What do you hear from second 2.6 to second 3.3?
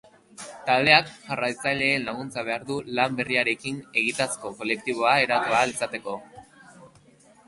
du lan